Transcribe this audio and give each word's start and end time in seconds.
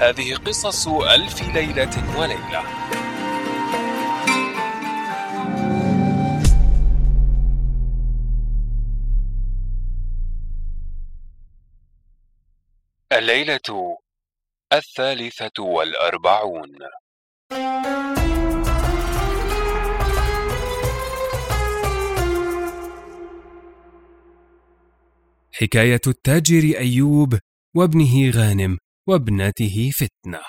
هذه 0.00 0.34
قصص 0.34 0.88
ألف 0.88 1.42
ليلة 1.54 2.18
وليلة. 2.18 2.62
الليلة 13.12 13.98
الثالثة 14.72 15.62
والأربعون. 15.62 16.78
حكاية 25.52 26.00
التاجر 26.06 26.78
أيوب 26.78 27.38
وابنه 27.76 28.30
غانم. 28.30 28.78
وابنته 29.08 29.90
فتنة. 29.94 30.40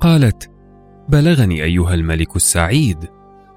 قالت 0.00 0.50
بلغني 1.08 1.62
أيها 1.64 1.94
الملك 1.94 2.36
السعيد 2.36 2.98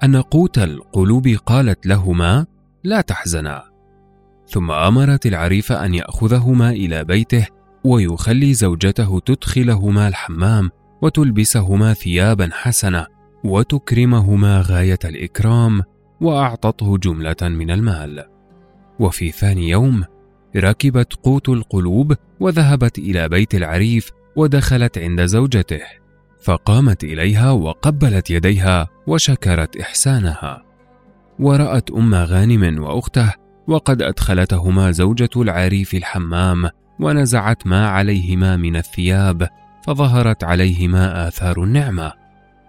أن 0.04 0.16
قوت 0.16 0.58
القلوب 0.58 1.28
قالت 1.46 1.86
لهما 1.86 2.46
لا 2.84 3.00
تحزنا 3.00 3.62
ثم 4.46 4.70
أمرت 4.70 5.26
العريف 5.26 5.72
أن 5.72 5.94
يأخذهما 5.94 6.70
إلى 6.70 7.04
بيته 7.04 7.61
ويخلي 7.84 8.54
زوجته 8.54 9.20
تدخلهما 9.20 10.08
الحمام 10.08 10.70
وتلبسهما 11.02 11.94
ثيابا 11.94 12.50
حسنه 12.52 13.06
وتكرمهما 13.44 14.60
غاية 14.66 14.98
الإكرام 15.04 15.82
وأعطته 16.20 16.98
جملة 16.98 17.36
من 17.42 17.70
المال. 17.70 18.24
وفي 18.98 19.30
ثاني 19.30 19.68
يوم 19.68 20.04
ركبت 20.56 21.14
قوت 21.14 21.48
القلوب 21.48 22.14
وذهبت 22.40 22.98
إلى 22.98 23.28
بيت 23.28 23.54
العريف 23.54 24.10
ودخلت 24.36 24.98
عند 24.98 25.24
زوجته 25.24 25.80
فقامت 26.42 27.04
إليها 27.04 27.50
وقبلت 27.50 28.30
يديها 28.30 28.88
وشكرت 29.06 29.76
إحسانها. 29.76 30.62
ورأت 31.38 31.90
أم 31.90 32.14
غانم 32.14 32.82
وأخته 32.82 33.32
وقد 33.68 34.02
أدخلتهما 34.02 34.90
زوجة 34.90 35.30
العريف 35.36 35.94
الحمام 35.94 36.68
ونزعت 37.00 37.66
ما 37.66 37.88
عليهما 37.88 38.56
من 38.56 38.76
الثياب 38.76 39.48
فظهرت 39.86 40.44
عليهما 40.44 41.28
آثار 41.28 41.62
النعمة. 41.62 42.12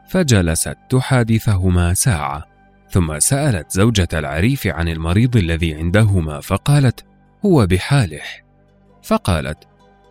فجلست 0.08 0.78
تحادثهما 0.90 1.94
ساعة 1.94 2.46
ثم 2.90 3.20
سألت 3.20 3.72
زوجة 3.72 4.08
العريف 4.14 4.68
عن 4.68 4.88
المريض 4.88 5.38
الذي 5.38 5.76
عندهما 5.76 6.40
فقالت 6.40 7.06
هو 7.46 7.68
بحاله. 7.68 8.22
فقالت 9.04 9.58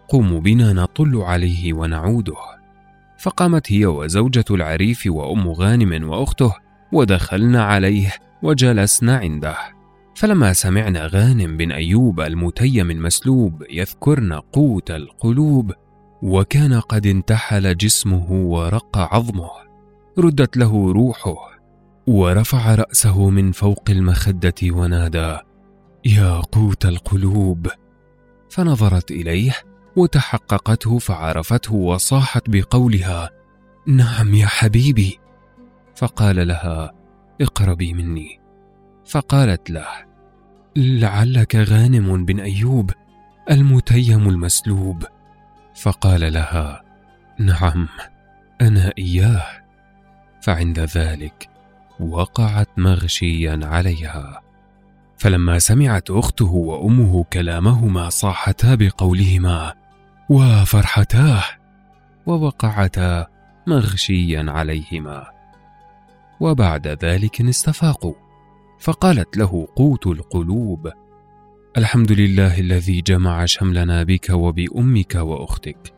قوموا 0.08 0.40
بنا 0.40 0.72
نطل 0.72 1.16
عليه 1.16 1.72
ونعوده. 1.72 2.36
فقامت 3.18 3.72
هي 3.72 3.86
وزوجة 3.86 4.44
العريف 4.50 5.02
وأم 5.06 5.48
غانم 5.48 6.08
وأخته 6.08 6.54
ودخلن 6.92 7.56
عليه 7.56 8.12
وجلسن 8.42 9.08
عنده. 9.10 9.56
فلما 10.22 10.52
سمعنا 10.52 11.06
غانم 11.06 11.56
بن 11.56 11.72
أيوب 11.72 12.20
المتيم 12.20 12.90
المسلوب 12.90 13.64
يذكرن 13.70 14.32
قوت 14.32 14.90
القلوب 14.90 15.72
وكان 16.22 16.80
قد 16.80 17.06
انتحل 17.06 17.76
جسمه 17.76 18.32
ورق 18.32 18.98
عظمه 18.98 19.50
ردت 20.18 20.56
له 20.56 20.92
روحه 20.92 21.36
ورفع 22.06 22.74
رأسه 22.74 23.30
من 23.30 23.52
فوق 23.52 23.82
المخدة 23.90 24.54
ونادى 24.64 25.38
يا 26.04 26.40
قوت 26.52 26.86
القلوب! 26.86 27.66
فنظرت 28.50 29.10
إليه 29.10 29.54
وتحققته 29.96 30.98
فعرفته 30.98 31.74
وصاحت 31.74 32.42
بقولها 32.48 33.30
نعم 33.86 34.34
يا 34.34 34.46
حبيبي. 34.46 35.18
فقال 35.96 36.48
لها 36.48 36.92
اقربي 37.40 37.92
مني. 37.92 38.40
فقالت 39.04 39.70
له 39.70 40.11
لعلك 40.76 41.56
غانم 41.56 42.24
بن 42.24 42.40
أيوب 42.40 42.90
المتيم 43.50 44.28
المسلوب. 44.28 45.04
فقال 45.74 46.32
لها 46.32 46.82
نعم 47.38 47.88
أنا 48.60 48.92
إياه. 48.98 49.46
فعند 50.42 50.78
ذلك 50.80 51.48
وقعت 52.00 52.68
مغشيا 52.76 53.60
عليها. 53.62 54.40
فلما 55.16 55.58
سمعت 55.58 56.10
أخته 56.10 56.52
وأمه 56.52 57.24
كلامهما 57.24 58.08
صاحتا 58.08 58.74
بقولهما 58.74 59.74
وفرحتاه 60.28 61.44
ووقعتا 62.26 63.26
مغشيا 63.66 64.44
عليهما. 64.48 65.26
وبعد 66.40 66.88
ذلك 66.88 67.40
استفاقوا. 67.40 68.14
فقالت 68.82 69.36
له 69.36 69.68
قوت 69.76 70.06
القلوب 70.06 70.90
الحمد 71.76 72.12
لله 72.12 72.60
الذي 72.60 73.00
جمع 73.00 73.44
شملنا 73.44 74.02
بك 74.02 74.30
وبأمك 74.30 75.14
وأختك 75.14 75.94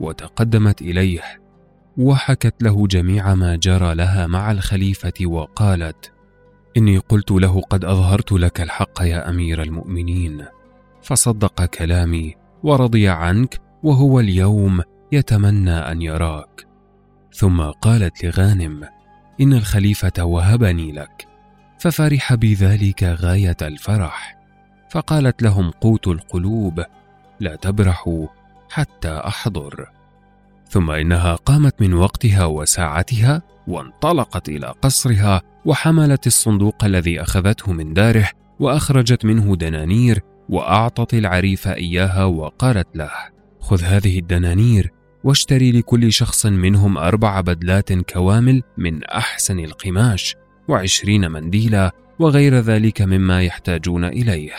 وتقدمت 0.00 0.82
إليه 0.82 1.20
وحكت 1.96 2.62
له 2.62 2.86
جميع 2.86 3.34
ما 3.34 3.56
جرى 3.56 3.94
لها 3.94 4.26
مع 4.26 4.50
الخليفة 4.50 5.26
وقالت 5.26 6.12
إني 6.76 6.98
قلت 6.98 7.30
له 7.30 7.60
قد 7.60 7.84
أظهرت 7.84 8.32
لك 8.32 8.60
الحق 8.60 9.02
يا 9.02 9.30
أمير 9.30 9.62
المؤمنين 9.62 10.44
فصدق 11.02 11.64
كلامي 11.64 12.34
ورضي 12.62 13.08
عنك 13.08 13.60
وهو 13.82 14.20
اليوم 14.20 14.82
يتمنى 15.12 15.70
أن 15.70 16.02
يراك. 16.02 16.66
ثم 17.32 17.60
قالت 17.60 18.24
لغانم 18.24 18.84
إن 19.40 19.52
الخليفة 19.52 20.24
وهبني 20.24 20.92
لك. 20.92 21.33
ففرح 21.84 22.34
بذلك 22.34 23.02
غاية 23.02 23.56
الفرح. 23.62 24.38
فقالت 24.90 25.42
لهم 25.42 25.70
قوت 25.70 26.08
القلوب 26.08 26.84
لا 27.40 27.56
تبرحوا 27.56 28.26
حتى 28.70 29.08
أحضر. 29.08 29.86
ثم 30.68 30.90
إنها 30.90 31.34
قامت 31.34 31.80
من 31.80 31.94
وقتها 31.94 32.44
وساعتها 32.44 33.42
وانطلقت 33.68 34.48
إلى 34.48 34.74
قصرها 34.82 35.42
وحملت 35.64 36.26
الصندوق 36.26 36.84
الذي 36.84 37.22
أخذته 37.22 37.72
من 37.72 37.94
داره 37.94 38.28
وأخرجت 38.60 39.24
منه 39.24 39.56
دنانير 39.56 40.20
وأعطت 40.48 41.14
العريف 41.14 41.68
إياها 41.68 42.24
وقالت 42.24 42.88
له 42.94 43.10
خذ 43.60 43.82
هذه 43.82 44.18
الدنانير 44.18 44.90
واشتري 45.24 45.72
لكل 45.72 46.12
شخص 46.12 46.46
منهم 46.46 46.98
أربع 46.98 47.40
بدلات 47.40 47.92
كوامل 47.92 48.62
من 48.78 49.04
أحسن 49.04 49.58
القماش 49.60 50.36
وعشرين 50.68 51.30
منديلا 51.30 51.90
وغير 52.18 52.54
ذلك 52.54 53.02
مما 53.02 53.42
يحتاجون 53.42 54.04
إليه. 54.04 54.52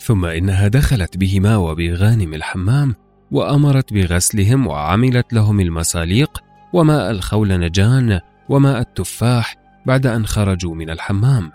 ثم 0.00 0.24
إنها 0.24 0.68
دخلت 0.68 1.16
بهما 1.16 1.56
وبغانم 1.56 2.34
الحمام 2.34 2.94
وأمرت 3.30 3.92
بغسلهم 3.92 4.66
وعملت 4.66 5.32
لهم 5.32 5.60
المساليق 5.60 6.42
وماء 6.72 7.10
الخولنجان 7.10 8.20
وماء 8.48 8.80
التفاح 8.80 9.56
بعد 9.86 10.06
أن 10.06 10.26
خرجوا 10.26 10.74
من 10.74 10.90
الحمام. 10.90 11.52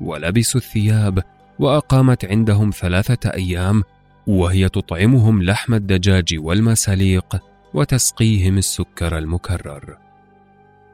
ولبسوا 0.00 0.60
الثياب 0.60 1.22
وأقامت 1.58 2.24
عندهم 2.24 2.70
ثلاثة 2.70 3.30
أيام 3.30 3.82
وهي 4.26 4.68
تطعمهم 4.68 5.42
لحم 5.42 5.74
الدجاج 5.74 6.34
والمساليق 6.38 7.36
وتسقيهم 7.74 8.58
السكر 8.58 9.18
المكرر. 9.18 9.98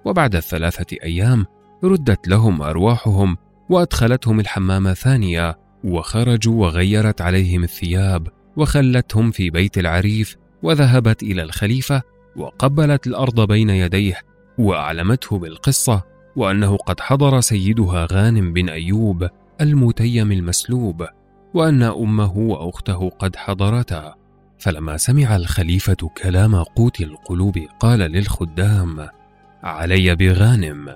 وبعد 0.05 0.37
الثلاثة 0.37 0.97
أيام 1.05 1.47
ردت 1.85 2.29
لهم 2.29 2.63
أرواحهم 2.63 3.37
وأدخلتهم 3.69 4.41
الحمام 4.41 4.93
ثانية 4.93 5.59
وخرجوا 5.85 6.67
وغيرت 6.67 7.21
عليهم 7.21 7.65
الثياب 7.65 8.29
وخلتهم 8.57 9.31
في 9.31 9.51
بيت 9.51 9.79
العريف 9.79 10.37
وذهبت 10.63 11.23
إلى 11.23 11.43
الخليفة 11.43 12.03
وقبلت 12.37 13.07
الأرض 13.07 13.41
بين 13.49 13.71
يديه 13.71 14.19
وأعلمته 14.59 15.39
بالقصة 15.39 16.03
وأنه 16.37 16.77
قد 16.77 17.01
حضر 17.01 17.41
سيدها 17.41 18.07
غانم 18.13 18.53
بن 18.53 18.69
أيوب 18.69 19.29
المتيم 19.61 20.33
المسلوب 20.33 21.07
وأن 21.55 21.83
أمه 21.83 22.39
وأخته 22.39 23.11
قد 23.11 23.37
حضرتا. 23.37 24.15
فلما 24.59 24.97
سمع 24.97 25.37
الخليفة 25.37 26.11
كلام 26.23 26.57
قوت 26.57 27.01
القلوب 27.01 27.59
قال 27.81 27.99
للخدام 27.99 29.09
علي 29.63 30.15
بغانم. 30.17 30.95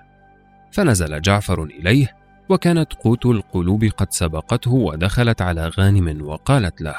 فنزل 0.76 1.20
جعفر 1.20 1.64
إليه 1.64 2.16
وكانت 2.48 2.92
قوت 2.92 3.26
القلوب 3.26 3.84
قد 3.84 4.12
سبقته 4.12 4.70
ودخلت 4.70 5.42
على 5.42 5.68
غانم 5.68 6.22
وقالت 6.26 6.80
له 6.82 6.96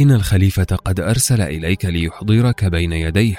إن 0.00 0.10
الخليفة 0.10 0.64
قد 0.64 1.00
أرسل 1.00 1.40
إليك 1.40 1.84
ليحضرك 1.84 2.64
بين 2.64 2.92
يديه 2.92 3.36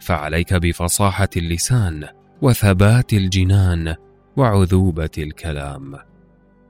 فعليك 0.00 0.54
بفصاحة 0.54 1.28
اللسان 1.36 2.08
وثبات 2.42 3.12
الجنان 3.12 3.94
وعذوبة 4.36 5.10
الكلام 5.18 5.94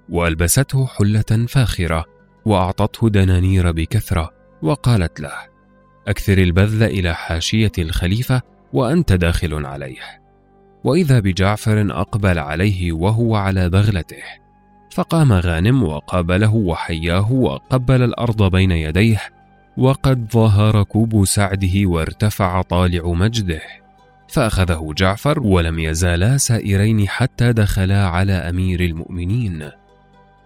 وألبسته 0.09 0.87
حلة 0.87 1.47
فاخرة 1.49 2.05
وأعطته 2.45 3.09
دنانير 3.09 3.73
بكثرة 3.73 4.31
وقالت 4.63 5.21
له 5.21 5.33
أكثر 6.09 6.39
البذل 6.39 6.83
إلى 6.83 7.15
حاشية 7.15 7.73
الخليفة 7.79 8.43
وأنت 8.73 9.13
داخل 9.13 9.67
عليه 9.67 10.20
وإذا 10.85 11.21
بجعفر 11.21 11.87
أقبل 11.91 12.39
عليه 12.39 12.93
وهو 12.93 13.35
على 13.35 13.69
بغلته. 13.69 14.23
فقام 14.91 15.33
غانم 15.33 15.83
وقابله 15.83 16.55
وحياه 16.55 17.33
وقبل 17.33 18.03
الأرض 18.03 18.51
بين 18.51 18.71
يديه 18.71 19.21
وقد 19.77 20.29
ظهر 20.33 20.83
كوب 20.83 21.25
سعده 21.25 21.73
وارتفع 21.85 22.63
طالع 22.63 23.13
مجده. 23.13 23.61
فأخذه 24.29 24.95
جعفر 24.97 25.41
ولم 25.41 25.79
يزالا 25.79 26.37
سائرين 26.37 27.09
حتى 27.09 27.53
دخلا 27.53 28.07
على 28.07 28.33
أمير 28.33 28.81
المؤمنين. 28.81 29.71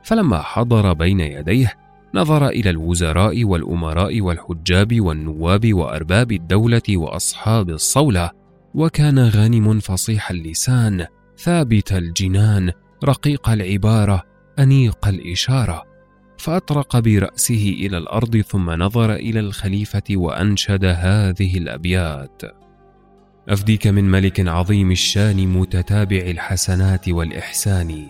فلما 0.02 0.42
حضر 0.42 0.92
بين 0.92 1.20
يديه 1.20 1.72
نظر 2.14 2.48
إلى 2.48 2.70
الوزراء 2.70 3.44
والأمراء 3.44 4.20
والحجاب 4.20 5.00
والنواب 5.00 5.74
وأرباب 5.74 6.32
الدولة 6.32 6.82
وأصحاب 6.90 7.70
الصولة 7.70 8.30
وكان 8.74 9.18
غانم 9.18 9.80
فصيح 9.80 10.30
اللسان 10.30 11.06
ثابت 11.38 11.92
الجنان 11.92 12.72
رقيق 13.04 13.48
العبارة 13.48 14.22
أنيق 14.58 15.08
الإشارة. 15.08 15.82
فأطرق 16.38 16.98
برأسه 16.98 17.76
إلى 17.78 17.98
الأرض 17.98 18.36
ثم 18.36 18.70
نظر 18.70 19.14
إلى 19.14 19.40
الخليفة 19.40 20.02
وأنشد 20.10 20.84
هذه 20.84 21.58
الأبيات. 21.58 22.42
أفديك 23.48 23.86
من 23.86 24.10
ملك 24.10 24.48
عظيم 24.48 24.90
الشان 24.90 25.48
متتابع 25.48 26.16
الحسنات 26.16 27.08
والإحسان 27.08 28.06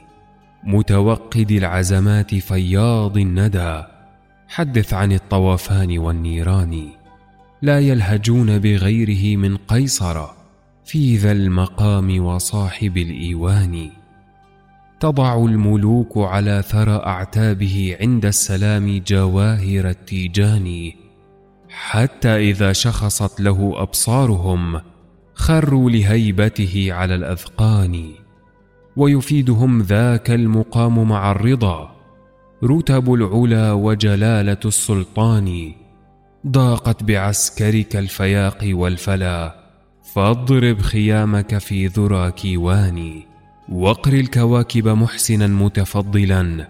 متوقد 0.64 1.50
العزمات 1.50 2.34
فياض 2.34 3.16
الندى. 3.16 3.82
حدث 4.48 4.94
عن 4.94 5.12
الطوفان 5.12 5.98
والنيران 5.98 6.88
لا 7.62 7.80
يلهجون 7.80 8.58
بغيره 8.58 9.36
من 9.36 9.56
قيصر. 9.56 10.43
في 10.84 11.16
ذا 11.16 11.32
المقام 11.32 12.24
وصاحب 12.24 12.96
الإيوان. 12.96 13.90
تضع 15.00 15.44
الملوك 15.44 16.12
على 16.16 16.62
ثرى 16.68 17.02
أعتابه 17.06 17.96
عند 18.00 18.26
السلام 18.26 19.02
جواهر 19.06 19.88
التيجان. 19.88 20.92
حتى 21.68 22.50
إذا 22.50 22.72
شخصت 22.72 23.40
له 23.40 23.72
أبصارهم 23.76 24.80
خروا 25.34 25.90
لهيبته 25.90 26.88
على 26.92 27.14
الأذقان. 27.14 28.10
ويفيدهم 28.96 29.82
ذاك 29.82 30.30
المقام 30.30 31.08
مع 31.08 31.32
الرضا. 31.32 31.94
رتب 32.64 33.14
العلا 33.14 33.72
وجلالة 33.72 34.60
السلطان. 34.64 35.72
ضاقت 36.46 37.02
بعسكرك 37.02 37.96
الفياق 37.96 38.58
والفلا. 38.64 39.63
فاضرب 40.14 40.80
خيامك 40.80 41.58
في 41.58 41.86
ذرى 41.86 42.30
كيوان 42.32 43.22
واقر 43.68 44.12
الكواكب 44.12 44.88
محسنا 44.88 45.46
متفضلا. 45.46 46.68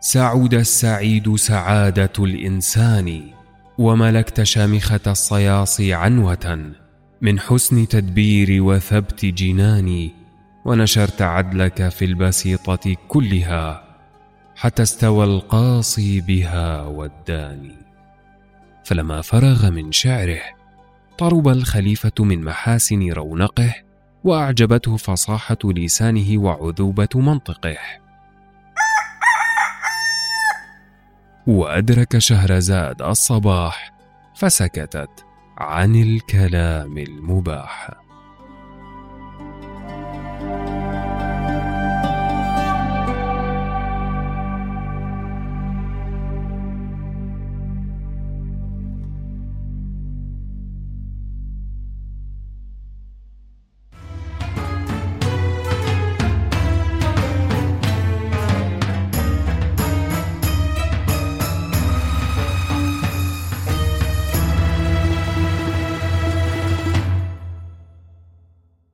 سعد 0.00 0.54
السعيد 0.54 1.36
سعادة 1.36 2.12
الإنسان 2.18 3.22
وملكت 3.78 4.42
شامخة 4.42 5.00
الصياصي 5.06 5.94
عنوة. 5.94 6.72
من 7.20 7.40
حسن 7.40 7.88
تدبير 7.88 8.62
وثبت 8.62 9.24
جنان 9.24 10.10
ونشرت 10.64 11.22
عدلك 11.22 11.88
في 11.88 12.04
البسيطة 12.04 12.96
كلها 13.08 13.84
حتى 14.56 14.82
استوى 14.82 15.24
القاصي 15.24 16.20
بها 16.20 16.82
والداني. 16.82 17.76
فلما 18.84 19.20
فرغ 19.22 19.70
من 19.70 19.92
شعره 19.92 20.55
طرب 21.18 21.48
الخليفة 21.48 22.12
من 22.24 22.44
محاسن 22.44 23.12
رونقه 23.12 23.74
وأعجبته 24.24 24.96
فصاحة 24.96 25.58
لسانه 25.64 26.38
وعذوبة 26.38 27.08
منطقه. 27.14 27.78
وأدرك 31.46 32.18
شهرزاد 32.18 33.02
الصباح 33.02 33.92
فسكتت 34.34 35.24
عن 35.58 35.96
الكلام 35.96 36.98
المباح. 36.98 38.05